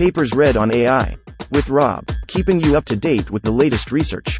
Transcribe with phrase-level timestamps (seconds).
[0.00, 1.14] Papers read on AI.
[1.52, 4.38] With Rob, keeping you up to date with the latest research.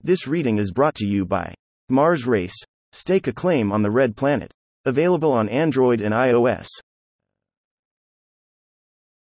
[0.00, 1.52] This reading is brought to you by
[1.90, 2.56] Mars Race.
[2.92, 4.50] Stake a claim on the Red Planet.
[4.86, 6.68] Available on Android and iOS.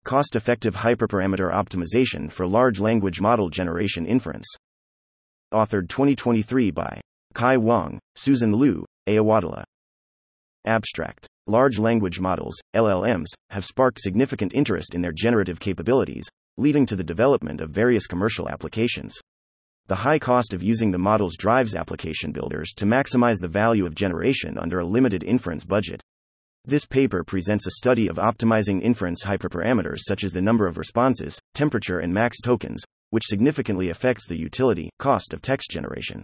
[0.03, 4.47] Cost effective hyperparameter optimization for large language model generation inference.
[5.53, 7.01] Authored 2023 by
[7.35, 9.17] Chi Wang, Susan Liu, A.
[9.17, 9.63] Awadallah.
[10.65, 11.27] Abstract.
[11.47, 17.03] Large language models, LLMs, have sparked significant interest in their generative capabilities, leading to the
[17.03, 19.15] development of various commercial applications.
[19.87, 23.93] The high cost of using the models drives application builders to maximize the value of
[23.93, 26.01] generation under a limited inference budget.
[26.65, 31.39] This paper presents a study of optimizing inference hyperparameters such as the number of responses,
[31.53, 36.23] temperature, and max tokens, which significantly affects the utility cost of text generation.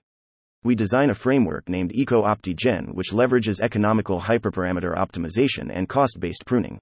[0.64, 6.78] We design a framework named EcoOptiGen which leverages economical hyperparameter optimization and cost based pruning.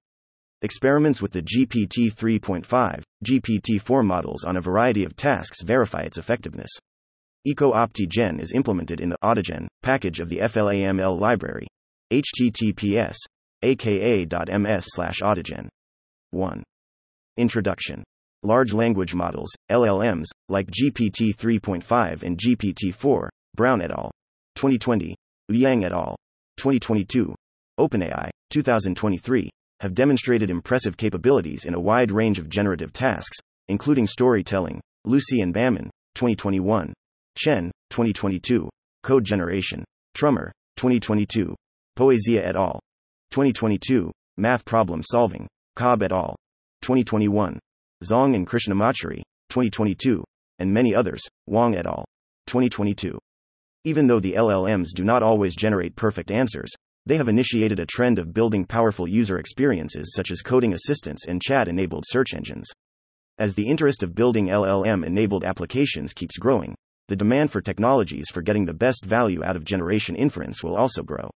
[0.60, 6.18] Experiments with the GPT 3.5, GPT 4 models on a variety of tasks verify its
[6.18, 6.70] effectiveness.
[7.48, 11.66] EcoOptiGen is implemented in the Autogen package of the FLAML library.
[12.12, 13.16] https
[13.62, 15.68] aka.ms slash autogen.
[16.32, 16.62] 1.
[17.36, 18.04] Introduction.
[18.42, 24.10] Large language models, LLMs, like GPT 3.5 and GPT 4, Brown et al.
[24.56, 25.14] 2020,
[25.48, 26.16] Liang et al.
[26.56, 27.34] 2022,
[27.78, 34.80] OpenAI, 2023, have demonstrated impressive capabilities in a wide range of generative tasks, including storytelling,
[35.04, 36.92] Lucy and Bamman, 2021,
[37.36, 38.68] Chen, 2022,
[39.02, 41.54] code generation, Trummer, 2022,
[41.96, 42.80] Poesia et al.,
[43.30, 46.36] 2022, math problem solving, Cobbe et al.,
[46.82, 47.58] 2021,
[48.04, 50.22] Zhang and Krishnamachari, 2022,
[50.58, 52.04] and many others, Wang et al.,
[52.46, 53.18] 2022.
[53.84, 56.70] Even though the LLMs do not always generate perfect answers,
[57.06, 61.40] they have initiated a trend of building powerful user experiences such as coding assistants and
[61.40, 62.68] chat enabled search engines.
[63.38, 66.74] As the interest of building LLM enabled applications keeps growing,
[67.08, 71.02] the demand for technologies for getting the best value out of generation inference will also
[71.02, 71.30] grow.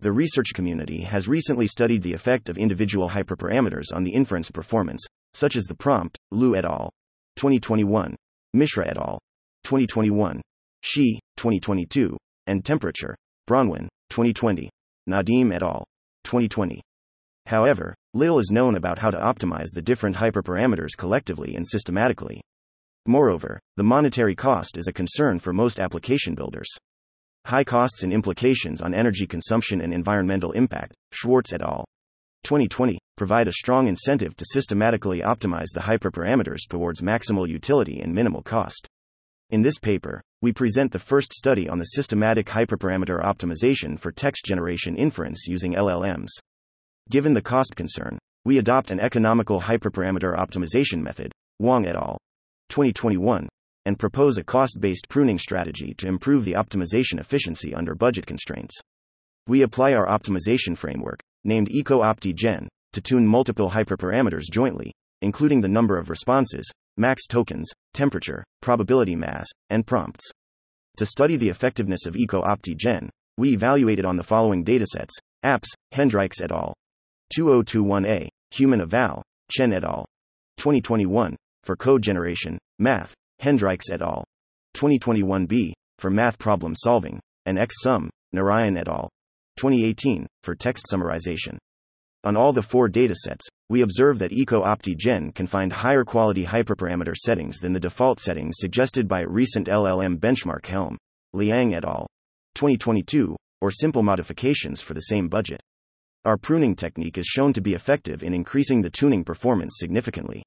[0.00, 5.04] The research community has recently studied the effect of individual hyperparameters on the inference performance,
[5.34, 6.90] such as the prompt, Liu et al.
[7.36, 8.16] 2021,
[8.54, 9.18] Mishra et al.
[9.64, 10.40] 2021,
[10.86, 12.14] Shi, 2022,
[12.46, 13.16] and temperature,
[13.48, 14.68] Bronwyn, 2020.
[15.08, 15.82] Nadim et al.
[16.24, 16.82] 2020.
[17.46, 22.42] However, little is known about how to optimize the different hyperparameters collectively and systematically.
[23.06, 26.68] Moreover, the monetary cost is a concern for most application builders.
[27.46, 31.86] High costs and implications on energy consumption and environmental impact, Schwartz et al.
[32.42, 38.42] 2020, provide a strong incentive to systematically optimize the hyperparameters towards maximal utility and minimal
[38.42, 38.86] cost.
[39.50, 44.44] In this paper, we present the first study on the systematic hyperparameter optimization for text
[44.44, 46.30] generation inference using LLMs.
[47.10, 52.18] Given the cost concern, we adopt an economical hyperparameter optimization method, Wang et al.
[52.70, 53.48] 2021,
[53.84, 58.78] and propose a cost based pruning strategy to improve the optimization efficiency under budget constraints.
[59.46, 65.98] We apply our optimization framework, named EcoOptiGen, to tune multiple hyperparameters jointly, including the number
[65.98, 70.30] of responses, max tokens, temperature, probability mass, and prompts.
[70.98, 76.52] To study the effectiveness of EcoOptiGen, we evaluated on the following datasets apps, Hendrycks et
[76.52, 76.74] al.
[77.36, 80.06] 2021a, Human Eval, Chen et al.
[80.58, 84.24] 2021, for code generation, math, Hendrycks et al.
[84.76, 89.08] 2021b, for math problem solving, and XSum, Narayan et al.
[89.56, 91.58] 2018, for text summarization.
[92.24, 97.58] On all the four datasets, we observe that EcoOptiGen can find higher quality hyperparameter settings
[97.58, 100.96] than the default settings suggested by recent LLM benchmark Helm,
[101.34, 102.06] Liang et al.
[102.54, 105.60] 2022, or simple modifications for the same budget.
[106.24, 110.42] Our pruning technique is shown to be effective in increasing the tuning performance significantly.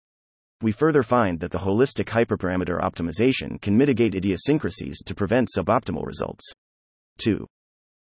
[0.64, 6.51] We further find that the holistic hyperparameter optimization can mitigate idiosyncrasies to prevent suboptimal results.
[7.19, 7.46] 2.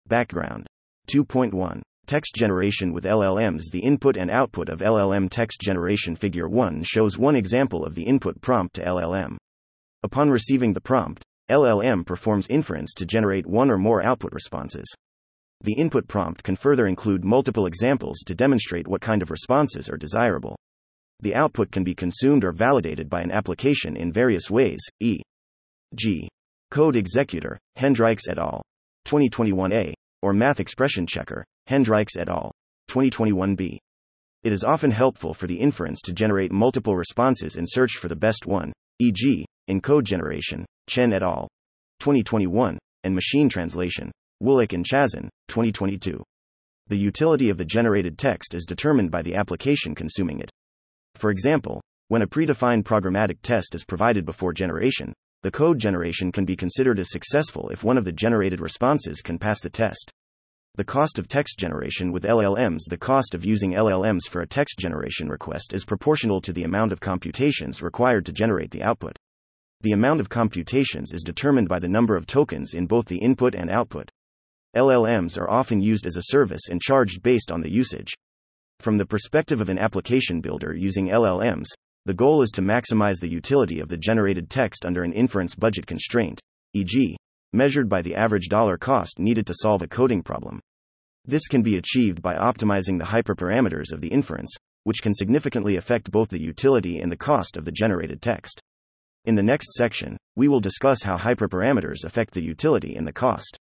[0.07, 0.67] Background
[1.09, 6.83] 2.1 Text generation with LLMs The input and output of LLM text generation Figure 1
[6.83, 9.39] shows one example of the input prompt to LLM.
[10.03, 14.85] Upon receiving the prompt, LLM performs inference to generate one or more output responses.
[15.63, 19.97] The input prompt can further include multiple examples to demonstrate what kind of responses are
[19.97, 20.57] desirable.
[21.21, 26.29] The output can be consumed or validated by an application in various ways, e.g.,
[26.71, 28.61] Code Executor, Hendrycks et al.
[29.07, 32.53] 2021a, or Math Expression Checker, Hendrycks et al.
[32.91, 33.79] 2021b.
[34.43, 38.17] It is often helpful for the inference to generate multiple responses and search for the
[38.17, 41.49] best one, e.g., in code generation, Chen et al.
[42.01, 44.13] 2021, and machine translation,
[44.43, 46.23] Woolek and Chazin, 2022.
[46.89, 50.51] the utility of the generated text is determined by the application consuming it.
[51.15, 56.45] For example, when a predefined programmatic test is provided before generation, the code generation can
[56.45, 60.13] be considered as successful if one of the generated responses can pass the test.
[60.77, 64.77] The cost of text generation with LLMs The cost of using LLMs for a text
[64.77, 69.17] generation request is proportional to the amount of computations required to generate the output.
[69.83, 73.55] The amount of computations is determined by the number of tokens in both the input
[73.55, 74.11] and output.
[74.75, 78.13] LLMs are often used as a service and charged based on the usage.
[78.81, 81.67] From the perspective of an application builder using LLMs,
[82.05, 85.87] the goal is to maximize the utility of the generated text under an inference budget
[85.87, 86.41] constraint,
[86.73, 87.17] e.g.,
[87.55, 90.61] measured by the average dollar cost needed to solve a coding problem.
[91.25, 96.11] This can be achieved by optimizing the hyperparameters of the inference, which can significantly affect
[96.11, 98.61] both the utility and the cost of the generated text.
[99.25, 103.57] In the next section, we will discuss how hyperparameters affect the utility and the cost.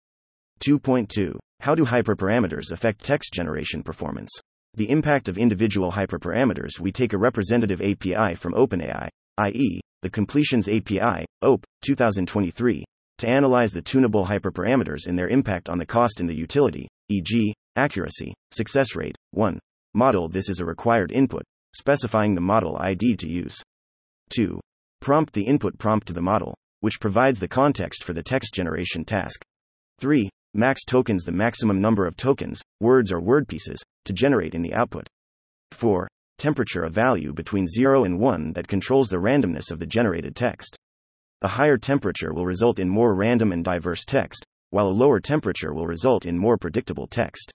[0.67, 4.31] 2.2 How do hyperparameters affect text generation performance?
[4.75, 10.69] The impact of individual hyperparameters We take a representative API from OpenAI, i.e., the Completions
[10.69, 12.85] API, OP, 2023,
[13.23, 17.55] to analyze the tunable hyperparameters and their impact on the cost and the utility, e.g.,
[17.77, 19.17] accuracy, success rate.
[19.31, 19.61] 1.
[19.95, 21.45] Model This is a required input,
[21.77, 23.63] specifying the model ID to use.
[24.31, 24.61] 2.
[25.01, 29.05] Prompt the input prompt to the model, which provides the context for the text generation
[29.05, 29.45] task.
[30.01, 30.29] 3.
[30.55, 34.75] Max tokens the maximum number of tokens, words or word pieces, to generate in the
[34.75, 35.07] output.
[35.71, 36.09] 4.
[36.39, 40.77] Temperature a value between 0 and 1 that controls the randomness of the generated text.
[41.43, 45.75] A higher temperature will result in more random and diverse text, while a lower temperature
[45.75, 47.53] will result in more predictable text.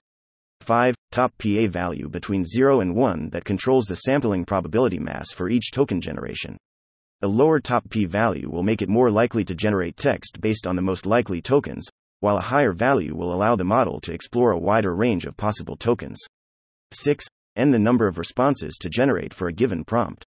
[0.60, 0.94] 5.
[1.10, 5.70] Top PA value between 0 and 1 that controls the sampling probability mass for each
[5.72, 6.58] token generation.
[7.22, 10.76] A lower top P value will make it more likely to generate text based on
[10.76, 11.88] the most likely tokens,
[12.20, 15.76] while a higher value will allow the model to explore a wider range of possible
[15.76, 16.18] tokens.
[16.92, 17.24] 6.
[17.56, 20.26] N the number of responses to generate for a given prompt.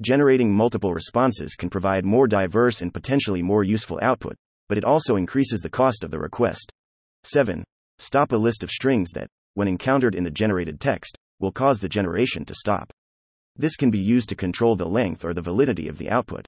[0.00, 4.36] Generating multiple responses can provide more diverse and potentially more useful output,
[4.68, 6.70] but it also increases the cost of the request.
[7.24, 7.64] 7.
[7.98, 11.88] Stop a list of strings that, when encountered in the generated text, will cause the
[11.88, 12.92] generation to stop.
[13.56, 16.46] This can be used to control the length or the validity of the output.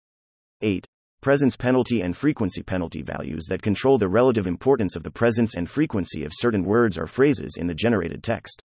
[0.61, 0.87] 8.
[1.21, 5.69] Presence penalty and frequency penalty values that control the relative importance of the presence and
[5.69, 8.63] frequency of certain words or phrases in the generated text.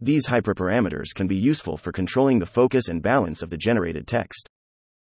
[0.00, 4.48] These hyperparameters can be useful for controlling the focus and balance of the generated text.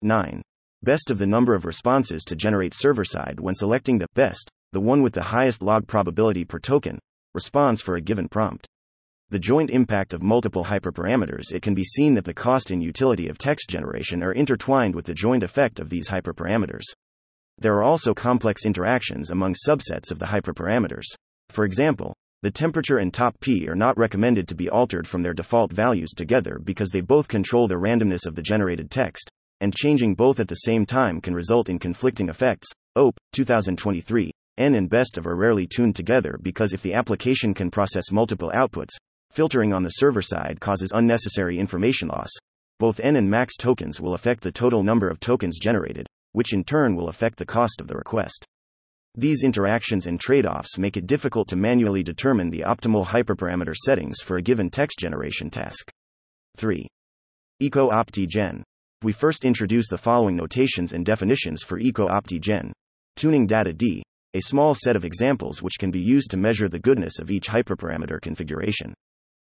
[0.03, 0.43] 9.
[0.83, 4.81] Best of the number of responses to generate server side when selecting the best, the
[4.81, 6.99] one with the highest log probability per token,
[7.33, 8.67] response for a given prompt.
[9.31, 13.29] The joint impact of multiple hyperparameters it can be seen that the cost and utility
[13.29, 16.85] of text generation are intertwined with the joint effect of these hyperparameters.
[17.57, 21.07] There are also complex interactions among subsets of the hyperparameters.
[21.49, 22.15] For example,
[22.45, 26.11] the temperature and top P are not recommended to be altered from their default values
[26.11, 29.31] together because they both control the randomness of the generated text,
[29.63, 32.69] and changing both at the same time can result in conflicting effects.
[32.97, 34.31] OPE 2023.
[34.59, 38.53] N and best of are rarely tuned together because if the application can process multiple
[38.55, 38.93] outputs,
[39.31, 42.29] filtering on the server side causes unnecessary information loss.
[42.79, 46.63] Both N and max tokens will affect the total number of tokens generated, which in
[46.63, 48.45] turn will affect the cost of the request.
[49.17, 54.21] These interactions and trade offs make it difficult to manually determine the optimal hyperparameter settings
[54.21, 55.89] for a given text generation task.
[56.57, 56.89] 3.
[57.61, 58.63] Eco OptiGen.
[59.03, 62.73] We first introduce the following notations and definitions for Eco OptiGen.
[63.15, 64.03] Tuning data D,
[64.35, 67.47] a small set of examples which can be used to measure the goodness of each
[67.49, 68.95] hyperparameter configuration.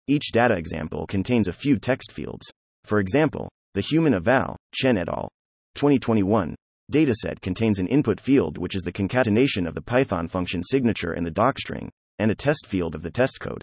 [0.07, 2.51] Each data example contains a few text fields.
[2.83, 5.29] For example, the human eval, Chen et al.
[5.75, 6.53] 2021
[6.91, 11.25] dataset contains an input field which is the concatenation of the Python function signature and
[11.25, 13.61] the docstring, and a test field of the test code.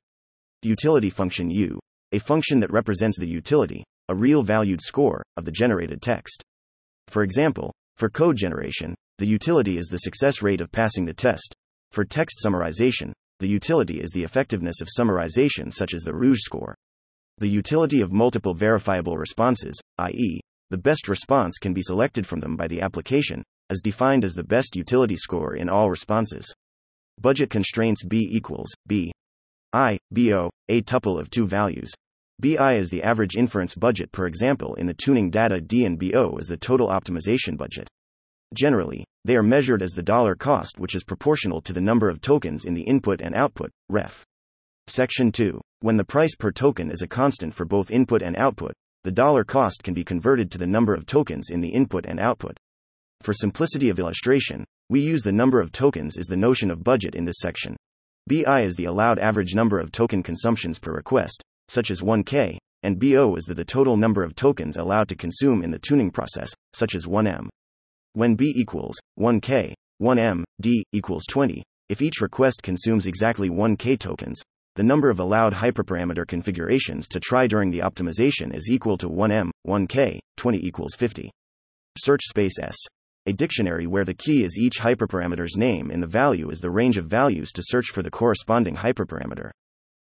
[0.63, 1.79] Utility function U,
[2.13, 6.43] a function that represents the utility, a real valued score, of the generated text.
[7.09, 11.55] For example, for code generation, the utility is the success rate of passing the test.
[11.93, 16.75] For text summarization, the utility is the effectiveness of summarization, such as the Rouge score.
[17.39, 22.57] The utility of multiple verifiable responses, i.e., the best response can be selected from them
[22.57, 26.55] by the application, as defined as the best utility score in all responses.
[27.21, 29.13] Budget constraints B equals B.
[29.73, 31.93] I, BO, a tuple of two values.
[32.41, 36.39] BI is the average inference budget per example in the tuning data D and BO
[36.39, 37.89] is the total optimization budget.
[38.55, 42.21] Generally, they are measured as the dollar cost which is proportional to the number of
[42.21, 44.25] tokens in the input and output, ref.
[44.87, 45.61] Section 2.
[45.81, 48.73] When the price per token is a constant for both input and output,
[49.05, 52.21] the dollar cost can be converted to the number of tokens in the input and
[52.21, 52.57] output.
[53.23, 57.15] For simplicity of illustration, we use the number of tokens as the notion of budget
[57.15, 57.77] in this section.
[58.27, 62.99] BI is the allowed average number of token consumptions per request, such as 1K, and
[62.99, 66.51] BO is the, the total number of tokens allowed to consume in the tuning process,
[66.75, 67.49] such as 1M.
[68.15, 74.43] When B equals 1K, 1M, D equals 20, if each request consumes exactly 1K tokens,
[74.77, 79.51] the number of allowed hyperparameter configurations to try during the optimization is equal to 1M,
[79.67, 81.31] 1K, 20 equals 50.
[81.99, 82.77] Search space S.
[83.27, 86.99] A dictionary where the key is each hyperparameter's name and the value is the range
[86.99, 89.51] of values to search for the corresponding hyperparameter.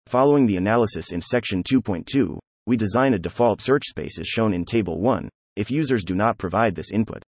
[0.08, 2.38] Following the analysis in section 2.2,
[2.68, 6.38] we design a default search space as shown in table 1 if users do not
[6.38, 7.24] provide this input.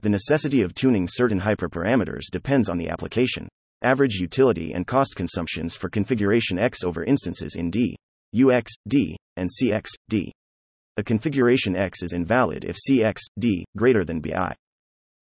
[0.00, 3.48] The necessity of tuning certain hyperparameters depends on the application
[3.82, 7.96] average utility and cost consumptions for configuration X over instances in D,
[8.34, 10.32] UX, D, and CX, D.
[10.96, 14.54] A configuration X is invalid if CX, D, greater than BI.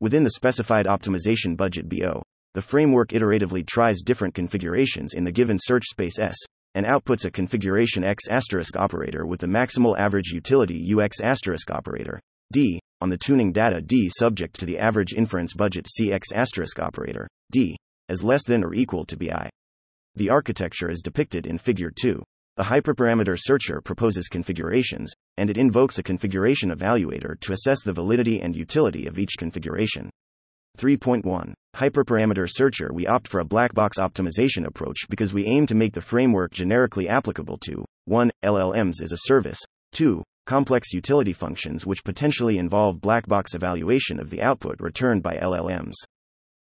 [0.01, 2.23] Within the specified optimization budget BO,
[2.55, 6.37] the framework iteratively tries different configurations in the given search space S
[6.75, 12.21] and outputs a configuration X asterisk operator with the maximal average utility UX asterisk operator,
[12.53, 17.29] D, on the tuning data D subject to the average inference budget CX asterisk operator,
[17.53, 17.77] D,
[18.11, 19.49] as less than or equal to BI.
[20.17, 22.23] The architecture is depicted in Figure 2.
[22.57, 28.43] A hyperparameter searcher proposes configurations, and it invokes a configuration evaluator to assess the validity
[28.43, 30.11] and utility of each configuration.
[30.77, 35.75] 3.1 Hyperparameter Searcher We opt for a black box optimization approach because we aim to
[35.75, 38.31] make the framework generically applicable to 1.
[38.45, 39.59] LLMs as a service,
[39.93, 40.23] 2.
[40.47, 45.95] Complex utility functions which potentially involve black box evaluation of the output returned by LLMs.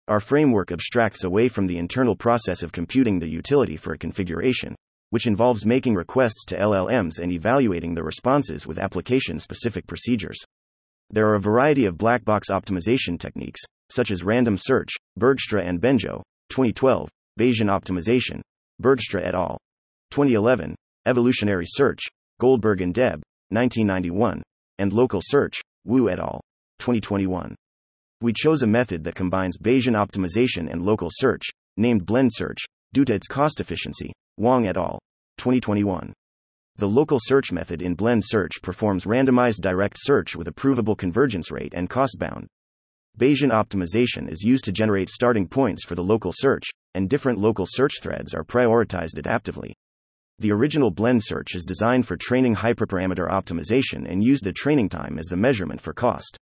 [0.08, 4.74] Our framework abstracts away from the internal process of computing the utility for a configuration,
[5.10, 10.38] which involves making requests to LLMs and evaluating the responses with application specific procedures.
[11.10, 13.60] There are a variety of black box optimization techniques,
[13.90, 18.40] such as random search, Bergstra and Bengio, 2012, Bayesian optimization,
[18.82, 19.58] Bergstra et al.,
[20.10, 20.74] 2011,
[21.04, 22.00] evolutionary search,
[22.40, 24.42] Goldberg and Deb, 1991,
[24.78, 26.40] and local search, Wu et al.,
[26.78, 27.54] 2021.
[28.20, 31.44] We chose a method that combines Bayesian optimization and local search,
[31.76, 32.58] named Blend Search,
[32.92, 34.12] due to its cost efficiency.
[34.36, 34.98] Wang et al.,
[35.36, 36.12] 2021.
[36.74, 41.52] The local search method in Blend Search performs randomized direct search with a provable convergence
[41.52, 42.48] rate and cost bound.
[43.16, 47.66] Bayesian optimization is used to generate starting points for the local search, and different local
[47.68, 49.74] search threads are prioritized adaptively.
[50.40, 55.20] The original blend search is designed for training hyperparameter optimization and used the training time
[55.20, 56.36] as the measurement for cost.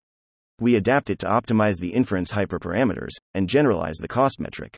[0.59, 4.75] We adapt it to optimize the inference hyperparameters and generalize the cost metric.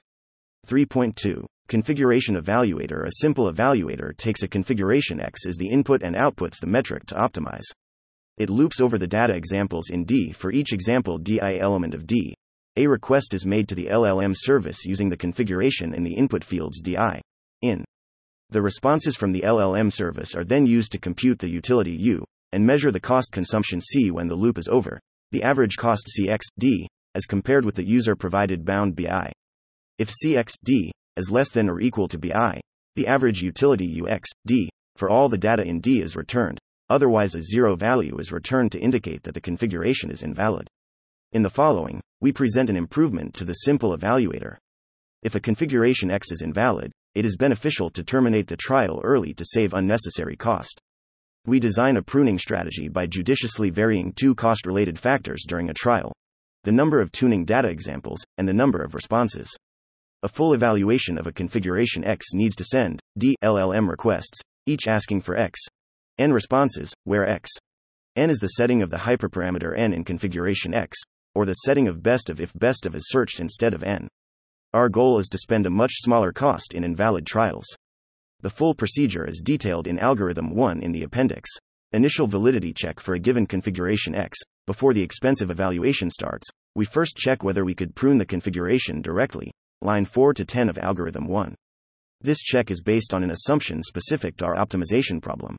[0.66, 6.58] 3.2 Configuration Evaluator A simple evaluator takes a configuration X as the input and outputs
[6.60, 7.62] the metric to optimize.
[8.38, 12.34] It loops over the data examples in D for each example DI element of D.
[12.76, 16.80] A request is made to the LLM service using the configuration in the input fields
[16.80, 17.20] DI.
[17.62, 17.84] In.
[18.50, 22.66] The responses from the LLM service are then used to compute the utility U and
[22.66, 24.98] measure the cost consumption C when the loop is over,
[25.30, 29.32] the average cost CXD, as compared with the user provided bound BI.
[29.98, 32.60] If CXD is less than or equal to BI,
[32.96, 36.58] the average utility UXD for all the data in D is returned,
[36.88, 40.68] otherwise, a zero value is returned to indicate that the configuration is invalid.
[41.32, 44.56] In the following, we present an improvement to the simple evaluator.
[45.22, 49.44] If a configuration X is invalid, it is beneficial to terminate the trial early to
[49.44, 50.80] save unnecessary cost.
[51.48, 56.12] We design a pruning strategy by judiciously varying two cost related factors during a trial
[56.64, 59.48] the number of tuning data examples, and the number of responses.
[60.22, 65.22] A full evaluation of a configuration X needs to send D LLM requests, each asking
[65.22, 65.58] for X.
[66.18, 67.48] N responses, where X.
[68.14, 70.98] N is the setting of the hyperparameter N in configuration X,
[71.34, 74.06] or the setting of best of if best of is searched instead of N.
[74.74, 77.74] Our goal is to spend a much smaller cost in invalid trials.
[78.40, 81.50] The full procedure is detailed in Algorithm 1 in the appendix.
[81.92, 84.38] Initial validity check for a given configuration X.
[84.64, 89.50] Before the expensive evaluation starts, we first check whether we could prune the configuration directly,
[89.80, 91.56] line 4 to 10 of algorithm 1.
[92.20, 95.56] This check is based on an assumption specific to our optimization problem.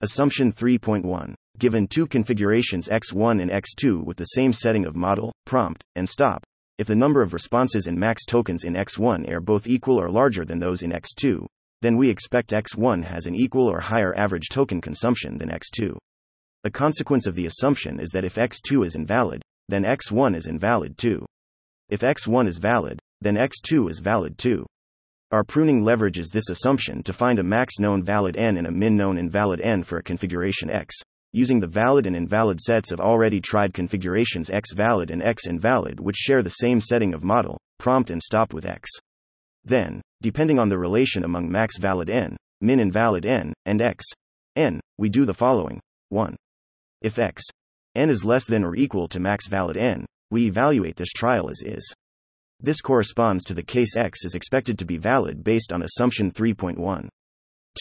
[0.00, 5.84] Assumption 3.1 Given two configurations x1 and x2 with the same setting of model, prompt,
[5.94, 6.44] and stop,
[6.78, 10.46] if the number of responses and max tokens in x1 are both equal or larger
[10.46, 11.46] than those in x2,
[11.82, 15.96] then we expect x1 has an equal or higher average token consumption than x2.
[16.64, 20.96] A consequence of the assumption is that if x2 is invalid, then x1 is invalid
[20.98, 21.24] too.
[21.88, 24.66] If x1 is valid, then x2 is valid too.
[25.32, 28.96] Our pruning leverages this assumption to find a max known valid n and a min
[28.96, 30.94] known invalid n for a configuration x,
[31.32, 36.00] using the valid and invalid sets of already tried configurations x valid and x invalid
[36.00, 38.88] which share the same setting of model, prompt and stop with x.
[39.66, 44.04] Then, depending on the relation among max valid n, min invalid n, and x,
[44.54, 45.80] n, we do the following
[46.10, 46.36] 1.
[47.02, 47.42] If x,
[47.96, 51.62] n is less than or equal to max valid n, we evaluate this trial as
[51.62, 51.92] is.
[52.60, 57.08] This corresponds to the case x is expected to be valid based on assumption 3.1.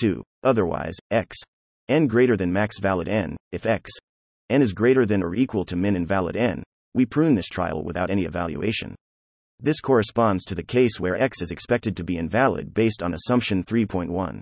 [0.02, 0.24] 2.
[0.44, 1.38] Otherwise, x,
[1.88, 3.92] n greater than max valid n, if x,
[4.50, 6.64] n is greater than or equal to min invalid n,
[6.96, 8.96] we prune this trial without any evaluation.
[9.60, 13.64] This corresponds to the case where x is expected to be invalid based on assumption
[13.64, 14.42] 3.1.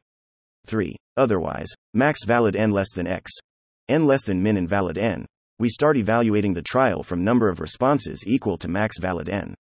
[0.66, 0.96] 3.
[1.18, 3.32] Otherwise, max valid n less than x,
[3.90, 5.26] n less than min invalid n,
[5.60, 9.54] we start evaluating the trial from number of responses equal to max valid n.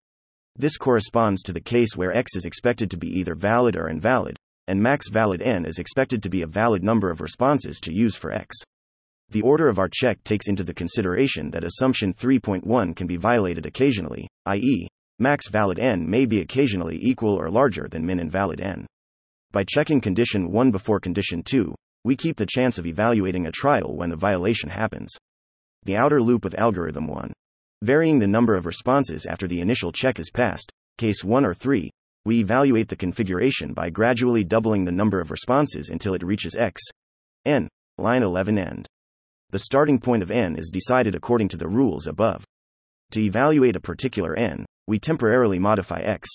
[0.57, 4.37] This corresponds to the case where x is expected to be either valid or invalid,
[4.69, 8.15] and max valid n is expected to be a valid number of responses to use
[8.15, 8.57] for x.
[9.31, 13.67] The order of our check takes into the consideration that assumption 3.1 can be violated
[13.67, 14.89] occasionally, i.e.,
[15.21, 18.87] max valid n may be occasionally equal or larger than min invalid n.
[19.53, 21.75] By checking condition 1 before condition 2,
[22.05, 25.13] we keep the chance of evaluating a trial when the violation happens.
[25.85, 27.33] The outer loop of algorithm 1.
[27.83, 31.91] Varying the number of responses after the initial check is passed, case 1 or 3,
[32.25, 36.83] we evaluate the configuration by gradually doubling the number of responses until it reaches x.
[37.47, 37.69] n.
[37.97, 38.87] Line 11 end.
[39.51, 42.45] The starting point of n is decided according to the rules above.
[43.13, 46.29] To evaluate a particular n, we temporarily modify x,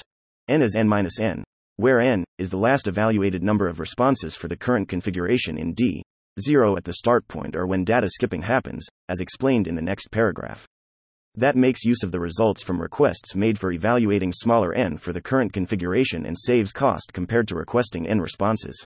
[0.48, 1.44] n as n minus n,
[1.76, 6.02] where n is the last evaluated number of responses for the current configuration in D,
[6.40, 10.10] 0 at the start point or when data skipping happens, as explained in the next
[10.10, 10.66] paragraph.
[11.36, 15.22] That makes use of the results from requests made for evaluating smaller n for the
[15.22, 18.82] current configuration and saves cost compared to requesting n responses.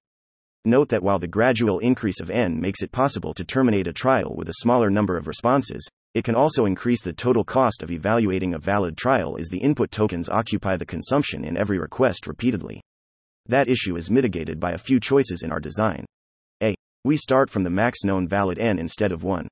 [0.66, 4.34] Note that while the gradual increase of n makes it possible to terminate a trial
[4.36, 8.54] with a smaller number of responses, it can also increase the total cost of evaluating
[8.54, 12.82] a valid trial as the input tokens occupy the consumption in every request repeatedly.
[13.48, 16.06] That issue is mitigated by a few choices in our design.
[16.62, 16.76] A.
[17.04, 19.48] We start from the max known valid n instead of 1.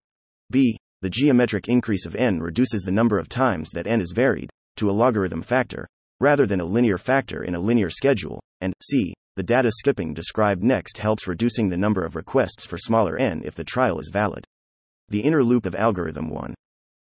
[0.51, 0.77] B.
[1.01, 4.89] The geometric increase of n reduces the number of times that n is varied, to
[4.89, 5.87] a logarithm factor,
[6.19, 8.41] rather than a linear factor in a linear schedule.
[8.61, 9.13] And C.
[9.35, 13.53] The data skipping described next helps reducing the number of requests for smaller n if
[13.53, 14.43] the trial is valid.
[15.09, 16.53] The inner loop of algorithm 1.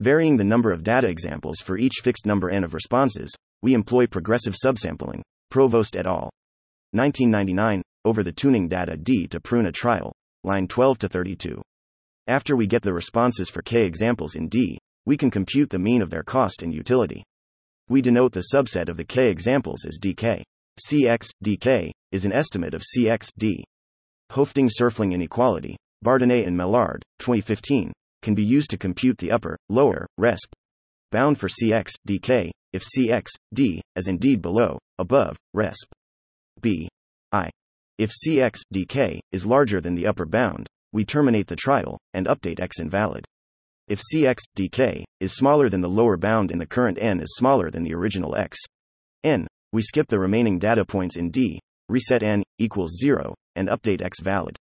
[0.01, 4.05] Varying the number of data examples for each fixed number n of responses, we employ
[4.05, 6.29] progressive subsampling, Provost et al.
[6.91, 10.11] 1999, over the tuning data D to prune a trial,
[10.43, 11.61] line 12 to 32.
[12.27, 16.01] After we get the responses for k examples in D, we can compute the mean
[16.01, 17.23] of their cost and utility.
[17.89, 20.43] We denote the subset of the k examples as dk.
[20.79, 23.63] Cx, dk, is an estimate of Cx, d.
[24.31, 27.91] Hoeffding Serfling inequality, Bardenet and Maillard, 2015,
[28.21, 30.51] can be used to compute the upper, lower, resp.
[31.11, 35.87] bound for Cx, dk, if Cx, d, as indeed below, above, resp.
[36.61, 36.87] b.
[37.31, 37.49] i.
[37.97, 42.59] If Cx, dk, is larger than the upper bound, we terminate the trial, and update
[42.59, 43.25] x invalid.
[43.87, 47.71] If Cx, dk, is smaller than the lower bound and the current n is smaller
[47.71, 48.59] than the original x,
[49.23, 54.03] n, we skip the remaining data points in D, reset n equals 0, and update
[54.03, 54.55] x valid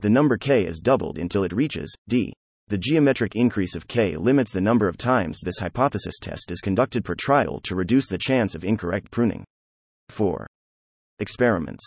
[0.00, 2.32] the number k is doubled until it reaches d.
[2.68, 7.04] The geometric increase of k limits the number of times this hypothesis test is conducted
[7.04, 9.44] per trial to reduce the chance of incorrect pruning.
[10.08, 10.46] 4.
[11.18, 11.84] Experiments.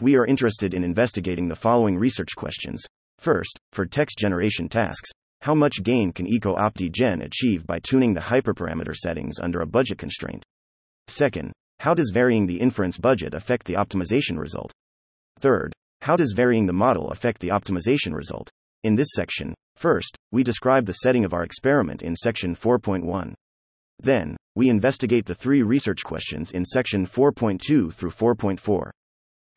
[0.00, 2.82] We are interested in investigating the following research questions.
[3.18, 5.10] First, for text generation tasks,
[5.42, 10.44] how much gain can EcoOptiGen achieve by tuning the hyperparameter settings under a budget constraint?
[11.08, 14.72] Second, how does varying the inference budget affect the optimization result?
[15.38, 18.50] Third, how does varying the model affect the optimization result?
[18.82, 23.34] In this section, first, we describe the setting of our experiment in section 4.1.
[23.98, 28.90] Then, we investigate the three research questions in section 4.2 through 4.4.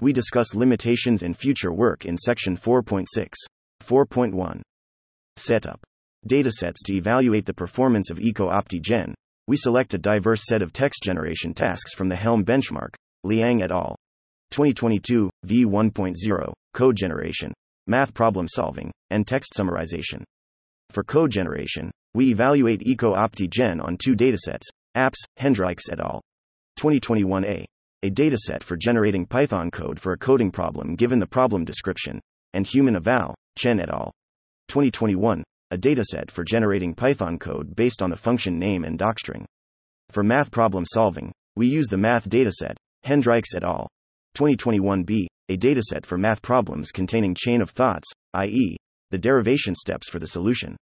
[0.02, 3.06] We discuss limitations and future work in section 4.6.
[3.82, 4.62] 4.1.
[5.38, 5.80] Setup.
[6.28, 9.14] Datasets to evaluate the performance of EcoOptiGen.
[9.48, 13.72] We select a diverse set of text generation tasks from the Helm benchmark, Liang et
[13.72, 13.96] al.
[14.54, 17.52] 2022, V1.0, Code Generation,
[17.88, 20.22] Math Problem Solving, and Text Summarization.
[20.92, 26.22] For code generation, we evaluate EcoOptiGen on two datasets, Apps, Hendrycks et al.
[26.80, 27.66] 2021a,
[28.04, 32.20] a dataset for generating Python code for a coding problem given the problem description,
[32.54, 34.12] and Human Eval, Chen et al.
[34.68, 39.46] 2021, a dataset for generating Python code based on the function name and docstring.
[40.12, 43.88] For math problem solving, we use the math dataset, Hendrycks et al.
[44.38, 48.78] 2021b, a dataset for math problems containing chain of thoughts, i.e.,
[49.12, 50.76] the derivation steps for the solution.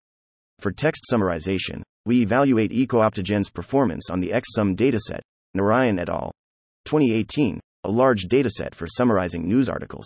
[0.59, 5.19] For text summarization, we evaluate EcoOptiGen's performance on the XSum dataset,
[5.53, 6.31] Narayan et al.
[6.85, 10.05] 2018, a large dataset for summarizing news articles.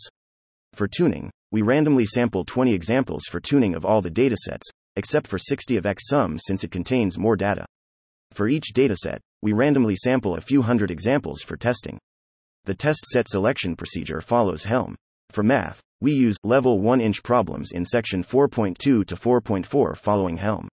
[0.74, 4.64] For tuning, we randomly sample 20 examples for tuning of all the datasets,
[4.96, 7.66] except for 60 of XSUM since it contains more data.
[8.32, 12.00] For each dataset, we randomly sample a few hundred examples for testing.
[12.66, 14.96] The test set selection procedure follows Helm.
[15.30, 20.68] For math, we use level 1 inch problems in section 4.2 to 4.4 following Helm.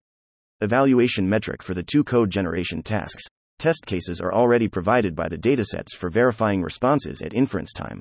[0.62, 3.24] Evaluation metric for the two code generation tasks.
[3.58, 8.00] Test cases are already provided by the datasets for verifying responses at inference time.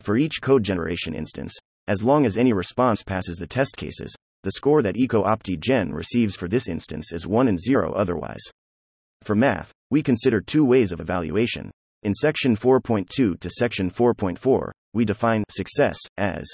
[0.00, 1.54] For each code generation instance,
[1.86, 6.48] as long as any response passes the test cases, the score that EcoOptiGen receives for
[6.48, 8.40] this instance is 1 and 0 otherwise.
[9.22, 11.70] For math, we consider two ways of evaluation.
[12.04, 16.46] In section 4.2 to section 4.4, we define success as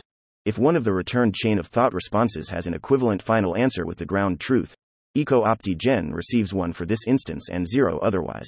[0.46, 3.98] if one of the returned chain of thought responses has an equivalent final answer with
[3.98, 4.74] the ground truth,
[5.14, 8.46] EcoOptiGen receives 1 for this instance and 0 otherwise.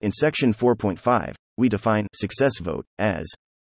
[0.00, 3.26] In section 4.5, we define success vote as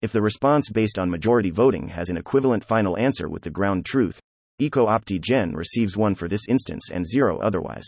[0.02, 3.86] if the response based on majority voting has an equivalent final answer with the ground
[3.86, 4.20] truth,
[4.60, 7.84] EcoOptiGen receives 1 for this instance and 0 otherwise.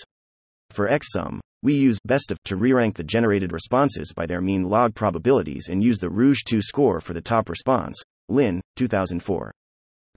[0.74, 4.92] For XSUM, we use best of to re-rank the generated responses by their mean log
[4.92, 7.96] probabilities and use the Rouge 2 score for the top response.
[8.28, 9.52] Lin, 2004.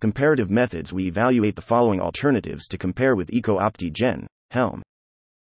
[0.01, 4.25] Comparative methods We evaluate the following alternatives to compare with Eco Opti Gen.
[4.49, 4.81] Helm.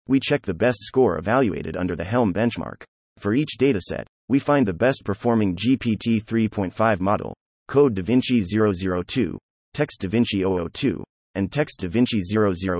[0.07, 2.83] We check the best score evaluated under the Helm benchmark.
[3.17, 7.35] For each dataset, we find the best performing GPT 3.5 model,
[7.69, 9.39] Code DaVinci 002,
[9.73, 11.03] Text DaVinci 002,
[11.35, 12.21] and Text DaVinci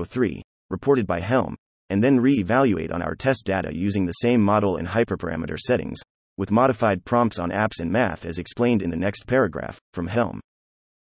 [0.05, 1.55] 003, reported by Helm,
[1.89, 5.99] and then re evaluate on our test data using the same model and hyperparameter settings,
[6.37, 10.39] with modified prompts on apps and math as explained in the next paragraph, from Helm.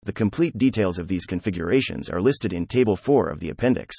[0.05, 3.97] The complete details of these configurations are listed in Table 4 of the appendix.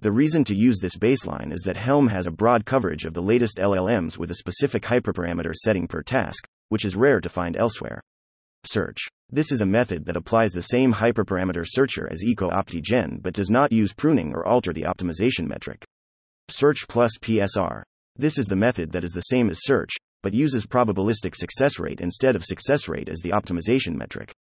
[0.00, 3.22] The reason to use this baseline is that Helm has a broad coverage of the
[3.22, 8.00] latest LLMs with a specific hyperparameter setting per task, which is rare to find elsewhere.
[8.64, 8.98] Search.
[9.30, 13.72] This is a method that applies the same hyperparameter searcher as EcoOptiGen but does not
[13.72, 15.84] use pruning or alter the optimization metric.
[16.48, 17.82] Search plus PSR.
[18.14, 19.90] This is the method that is the same as search,
[20.22, 24.32] but uses probabilistic success rate instead of success rate as the optimization metric.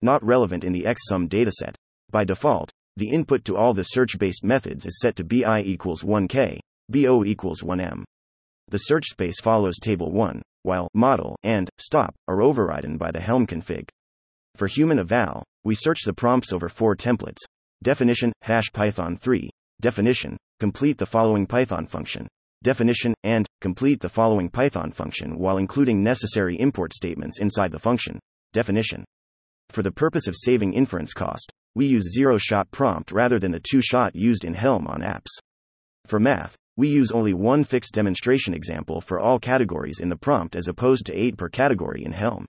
[0.00, 1.74] Not relevant in the XSUM dataset.
[2.08, 6.02] By default, the input to all the search based methods is set to BI equals
[6.02, 8.04] 1K, BO equals 1M.
[8.68, 13.48] The search space follows table 1, while model and stop are overridden by the Helm
[13.48, 13.88] config.
[14.54, 17.40] For human eval, we search the prompts over four templates
[17.82, 22.28] definition, hash Python 3, definition, complete the following Python function,
[22.62, 28.18] definition, and complete the following Python function while including necessary import statements inside the function,
[28.52, 29.04] definition.
[29.70, 33.60] For the purpose of saving inference cost, we use zero shot prompt rather than the
[33.60, 35.30] two shot used in Helm on apps.
[36.06, 40.56] For math, we use only one fixed demonstration example for all categories in the prompt
[40.56, 42.46] as opposed to 8 per category in Helm.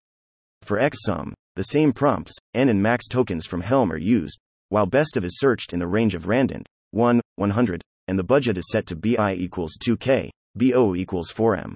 [0.63, 4.39] For XSUM, the same prompts, n and max tokens from Helm are used,
[4.69, 8.57] while best of is searched in the range of randant, 1, 100, and the budget
[8.57, 11.73] is set to BI equals 2K, BO equals 4M.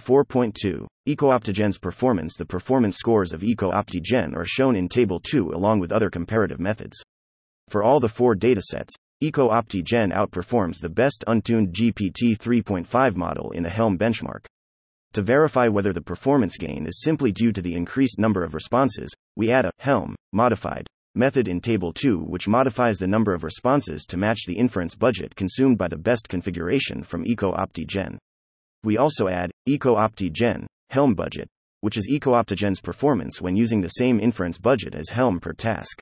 [0.00, 0.86] 4.2.
[1.08, 6.10] EcoOptiGen's performance The performance scores of EcoOptiGen are shown in Table 2 along with other
[6.10, 6.96] comparative methods.
[7.68, 8.90] For all the four datasets,
[9.22, 14.46] EcoOptiGen outperforms the best untuned GPT 3.5 model in the Helm benchmark.
[15.12, 19.10] To verify whether the performance gain is simply due to the increased number of responses,
[19.36, 24.04] we add a Helm modified method in Table 2 which modifies the number of responses
[24.04, 28.18] to match the inference budget consumed by the best configuration from EcoOptiGen.
[28.82, 31.48] We also add EcoOptiGen Helm budget,
[31.80, 36.00] which is EcoOptiGen's performance when using the same inference budget as Helm per task.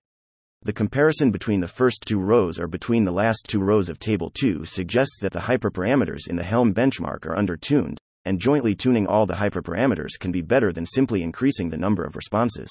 [0.63, 4.31] The comparison between the first two rows or between the last two rows of Table
[4.31, 9.25] 2 suggests that the hyperparameters in the Helm benchmark are undertuned, and jointly tuning all
[9.25, 12.69] the hyperparameters can be better than simply increasing the number of responses.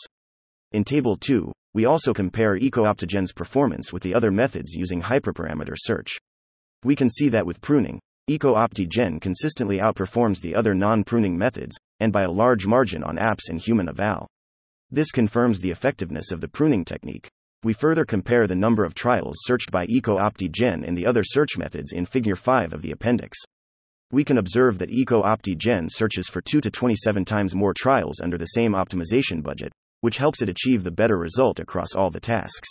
[0.73, 6.17] In Table 2, we also compare EcoOptiGen's performance with the other methods using hyperparameter search.
[6.83, 12.11] We can see that with pruning, EcoOptiGen consistently outperforms the other non pruning methods, and
[12.11, 14.25] by a large margin on apps and human eval.
[14.89, 17.29] This confirms the effectiveness of the pruning technique.
[17.61, 21.91] We further compare the number of trials searched by EcoOptiGen and the other search methods
[21.91, 23.37] in Figure 5 of the appendix.
[24.11, 28.45] We can observe that EcoOptiGen searches for 2 to 27 times more trials under the
[28.45, 32.69] same optimization budget, which helps it achieve the better result across all the tasks.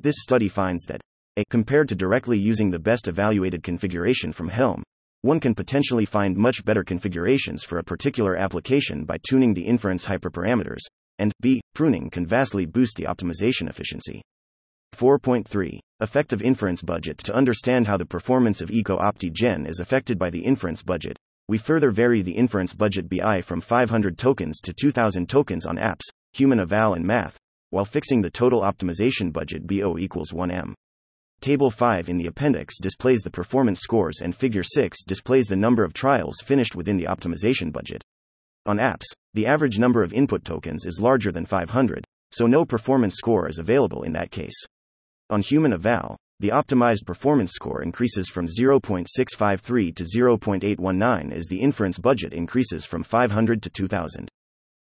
[0.00, 1.00] This study finds that,
[1.36, 4.82] a, compared to directly using the best evaluated configuration from Helm,
[5.22, 10.06] one can potentially find much better configurations for a particular application by tuning the inference
[10.06, 10.82] hyperparameters,
[11.18, 14.22] and b, pruning can vastly boost the optimization efficiency.
[14.94, 20.44] 4.3 Effective inference budget To understand how the performance of EcoOptiGen is affected by the
[20.44, 21.16] inference budget,
[21.48, 26.04] we further vary the inference budget BI from 500 tokens to 2000 tokens on apps,
[26.36, 27.38] human eval, and math,
[27.70, 30.74] while fixing the total optimization budget BO equals 1M.
[31.40, 35.82] Table 5 in the appendix displays the performance scores, and Figure 6 displays the number
[35.84, 38.02] of trials finished within the optimization budget.
[38.66, 43.14] On apps, the average number of input tokens is larger than 500, so no performance
[43.14, 44.56] score is available in that case.
[45.30, 51.98] On human eval, the optimized performance score increases from 0.653 to 0.819 as the inference
[51.98, 54.28] budget increases from 500 to 2000.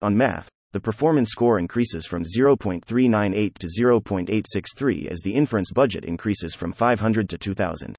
[0.01, 6.53] On math, the performance score increases from 0.398 to 0.863 as the inference budget increases
[6.53, 7.95] from 500 to 2000.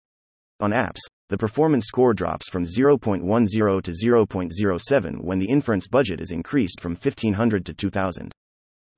[0.60, 6.32] On apps, the performance score drops from 0.10 to 0.07 when the inference budget is
[6.32, 8.34] increased from 1500 to 2000.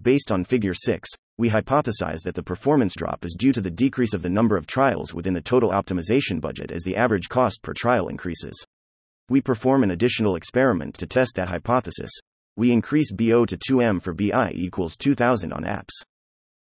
[0.01, 4.15] Based on Figure 6, we hypothesize that the performance drop is due to the decrease
[4.15, 7.73] of the number of trials within the total optimization budget as the average cost per
[7.77, 8.59] trial increases.
[9.29, 12.09] We perform an additional experiment to test that hypothesis.
[12.58, 15.93] We increase BO to 2M for BI equals 2000 on apps.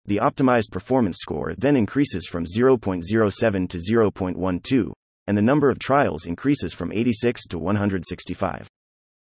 [0.06, 4.92] The optimized performance score then increases from 0.07 to 0.12,
[5.28, 8.68] and the number of trials increases from 86 to 165.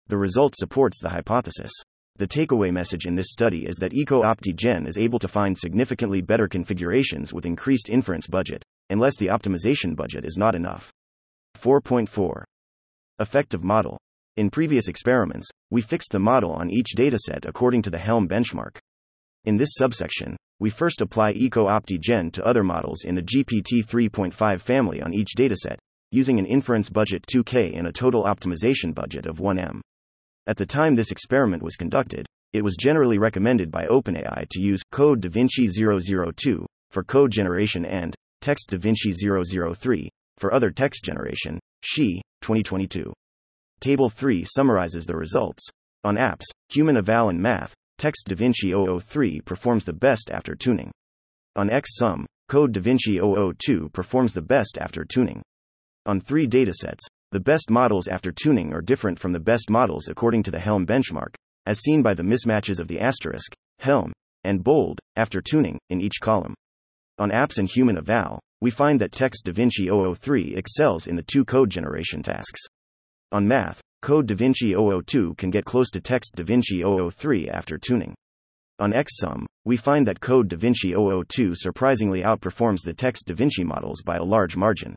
[0.07, 1.71] The result supports the hypothesis.
[2.17, 6.47] The takeaway message in this study is that EcoOptiGen is able to find significantly better
[6.47, 10.91] configurations with increased inference budget, unless the optimization budget is not enough.
[11.57, 12.43] 4.4
[13.19, 13.97] Effective model.
[14.39, 18.77] In previous experiments, we fixed the model on each dataset according to the Helm benchmark.
[19.43, 25.01] In this subsection, we first apply EcoOptiGen to other models in the GPT 3.5 family
[25.01, 25.75] on each dataset,
[26.13, 29.81] using an inference budget 2K and a total optimization budget of 1M.
[30.47, 34.83] At the time this experiment was conducted, it was generally recommended by OpenAI to use
[34.89, 39.13] Code DaVinci 002 for code generation and Text DaVinci
[39.75, 41.59] 003 for other text generation.
[41.83, 43.11] Xi, 2022.
[43.79, 45.63] Table 3 summarizes the results.
[46.03, 50.91] On apps, Human Eval and Math, Text DaVinci 003 performs the best after tuning.
[51.55, 53.19] On XSum, Code DaVinci
[53.57, 55.41] 002 performs the best after tuning.
[56.05, 60.43] On three datasets, the best models after tuning are different from the best models according
[60.43, 64.13] to the Helm benchmark, as seen by the mismatches of the asterisk, Helm,
[64.43, 66.55] and bold, after tuning, in each column.
[67.19, 71.45] On apps and human eval, we find that Text DaVinci 003 excels in the two
[71.45, 72.61] code generation tasks.
[73.31, 74.73] On math, Code DaVinci
[75.05, 78.15] 002 can get close to Text DaVinci 003 after tuning.
[78.79, 80.95] On XSum, we find that Code DaVinci
[81.27, 84.95] 002 surprisingly outperforms the Text DaVinci models by a large margin.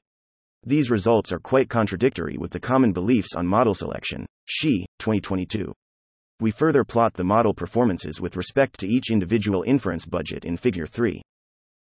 [0.64, 4.24] These results are quite contradictory with the common beliefs on model selection.
[4.46, 5.70] Xi, 2022.
[6.40, 10.86] We further plot the model performances with respect to each individual inference budget in Figure
[10.86, 11.20] 3.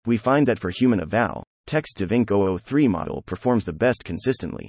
[0.06, 4.68] We find that for human eval, Text DaVinci 003 model performs the best consistently.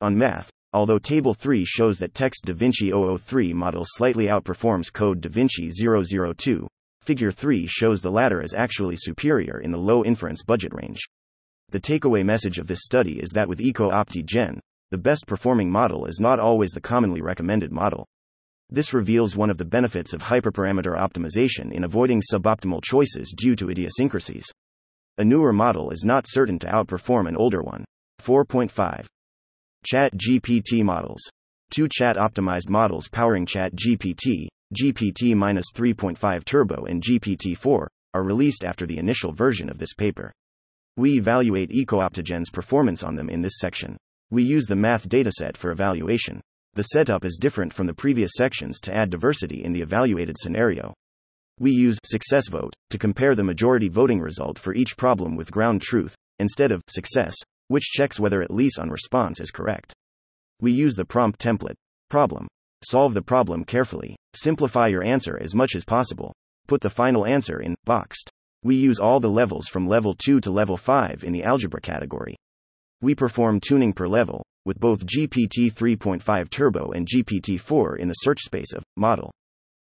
[0.00, 5.70] On math, although Table 3 shows that Text DaVinci 003 model slightly outperforms Code DaVinci
[5.72, 6.66] 002,
[7.00, 11.08] Figure 3 shows the latter is actually superior in the low inference budget range.
[11.70, 14.58] The takeaway message of this study is that with EcoOptiGen,
[14.90, 18.06] the best performing model is not always the commonly recommended model.
[18.70, 23.70] This reveals one of the benefits of hyperparameter optimization in avoiding suboptimal choices due to
[23.70, 24.44] idiosyncrasies.
[25.16, 27.84] A newer model is not certain to outperform an older one.
[28.20, 29.06] 4.5
[29.84, 31.20] Chat GPT models.
[31.70, 38.64] Two chat optimized models powering Chat GPT, GPT 3.5 Turbo and GPT 4, are released
[38.64, 40.32] after the initial version of this paper.
[40.96, 43.96] We evaluate EcoOptiGen's performance on them in this section.
[44.30, 46.40] We use the math dataset for evaluation.
[46.74, 50.92] The setup is different from the previous sections to add diversity in the evaluated scenario.
[51.60, 55.82] We use success vote to compare the majority voting result for each problem with ground
[55.82, 57.34] truth, instead of success,
[57.68, 59.94] which checks whether at least on response is correct.
[60.60, 61.76] We use the prompt template.
[62.10, 62.48] Problem.
[62.84, 64.16] Solve the problem carefully.
[64.34, 66.32] Simplify your answer as much as possible.
[66.66, 68.30] Put the final answer in boxed.
[68.64, 72.36] We use all the levels from level 2 to level 5 in the algebra category.
[73.00, 78.14] We perform tuning per level, with both GPT 3.5 Turbo and GPT 4 in the
[78.14, 79.30] search space of model.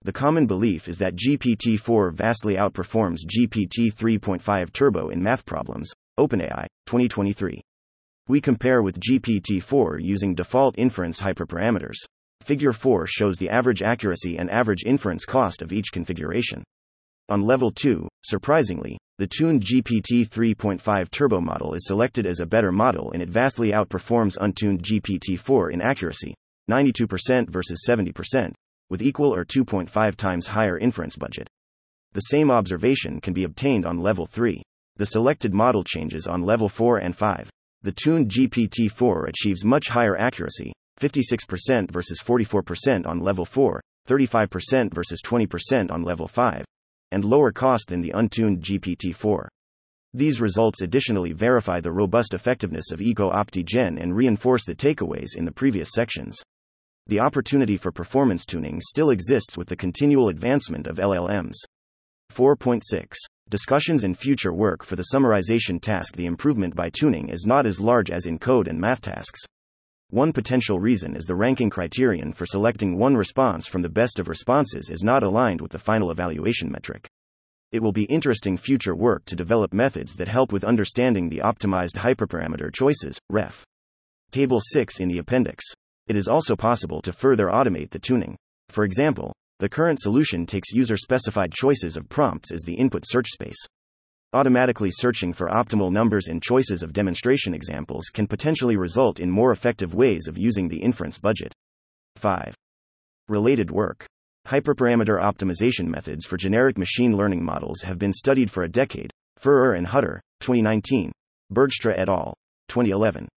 [0.01, 5.91] The common belief is that GPT 4 vastly outperforms GPT 3.5 Turbo in math problems.
[6.17, 7.61] OpenAI, 2023.
[8.27, 11.97] We compare with GPT 4 using default inference hyperparameters.
[12.41, 16.63] Figure 4 shows the average accuracy and average inference cost of each configuration.
[17.27, 22.71] On level 2, surprisingly, the tuned GPT 3.5 turbo model is selected as a better
[22.71, 26.33] model and it vastly outperforms untuned GPT 4 in accuracy
[26.69, 28.53] 92% versus 70%,
[28.89, 31.47] with equal or 2.5 times higher inference budget.
[32.13, 34.63] The same observation can be obtained on level 3.
[34.97, 37.49] The selected model changes on level 4 and 5.
[37.81, 44.93] The tuned GPT 4 achieves much higher accuracy, 56% versus 44% on level 4, 35%
[44.93, 46.63] versus 20% on level 5,
[47.11, 49.49] and lower cost than the untuned GPT 4.
[50.13, 55.43] These results additionally verify the robust effectiveness of Eco OptiGen and reinforce the takeaways in
[55.43, 56.37] the previous sections.
[57.07, 61.55] The opportunity for performance tuning still exists with the continual advancement of LLMs.
[62.31, 62.81] 4.6
[63.51, 66.15] Discussions in future work for the summarization task.
[66.15, 69.39] The improvement by tuning is not as large as in code and math tasks.
[70.09, 74.29] One potential reason is the ranking criterion for selecting one response from the best of
[74.29, 77.07] responses is not aligned with the final evaluation metric.
[77.71, 81.97] It will be interesting future work to develop methods that help with understanding the optimized
[81.97, 83.63] hyperparameter choices, ref.
[84.31, 85.63] Table 6 in the appendix.
[86.07, 88.37] It is also possible to further automate the tuning.
[88.69, 93.27] For example, the current solution takes user specified choices of prompts as the input search
[93.29, 93.57] space.
[94.33, 99.53] Automatically searching for optimal numbers and choices of demonstration examples can potentially result in more
[99.53, 101.53] effective ways of using the inference budget.
[102.17, 102.53] 5.
[103.29, 104.05] Related work.
[104.45, 109.09] Hyperparameter optimization methods for generic machine learning models have been studied for a decade.
[109.37, 111.13] Feurer and Hutter, 2019.
[111.53, 112.33] Bergstra et al.,
[112.67, 113.27] 2011.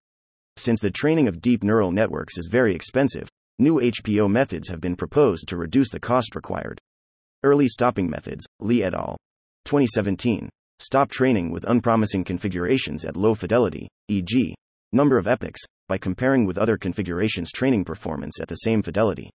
[0.57, 3.29] Since the training of deep neural networks is very expensive,
[3.61, 6.81] New HPO methods have been proposed to reduce the cost required.
[7.43, 9.17] Early stopping methods, Li et al.
[9.65, 10.49] 2017.
[10.79, 14.55] Stop training with unpromising configurations at low fidelity, e.g.,
[14.93, 19.29] number of epochs, by comparing with other configurations' training performance at the same fidelity.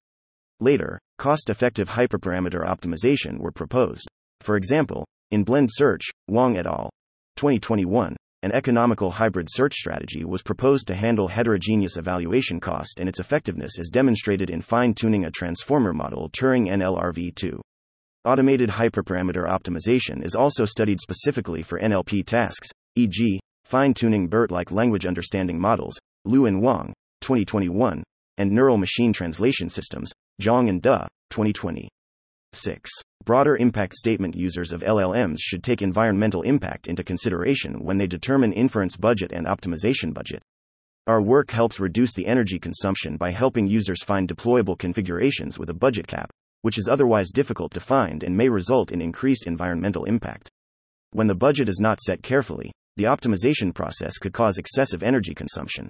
[0.62, 4.08] Later, cost effective hyperparameter optimization were proposed.
[4.40, 6.90] For example, in BlendSearch, Wang et al.
[7.36, 13.22] 2021, an economical hybrid search strategy was proposed to handle heterogeneous evaluation cost and its
[13.22, 17.62] effectiveness is demonstrated in fine tuning a transformer model Turing NLRV2.
[18.26, 24.72] Automated hyperparameter optimization is also studied specifically for NLP tasks, e.g., fine tuning BERT like
[24.72, 28.04] language understanding models, Liu and Wang, 2021,
[28.38, 31.88] and neural machine translation systems, Zhang and Duh, 2020.
[32.56, 32.90] 6.
[33.26, 38.52] Broader impact statement users of LLMs should take environmental impact into consideration when they determine
[38.52, 40.42] inference budget and optimization budget.
[41.08, 45.74] Our work helps reduce the energy consumption by helping users find deployable configurations with a
[45.74, 50.50] budget cap, which is otherwise difficult to find and may result in increased environmental impact.
[51.12, 55.90] When the budget is not set carefully, the optimization process could cause excessive energy consumption.